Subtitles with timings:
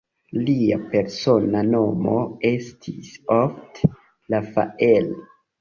[0.45, 2.15] Lia persona nomo
[2.53, 3.91] estis ofte
[4.37, 5.13] "Rafael".